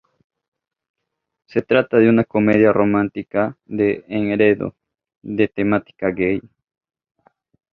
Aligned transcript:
Se 1.45 1.61
trata 1.61 1.97
de 1.97 2.09
una 2.09 2.23
comedia 2.23 2.73
romántica 2.73 3.55
de 3.67 4.03
enredo 4.07 4.75
de 5.21 5.47
temática 5.47 6.07
gay. 6.09 6.41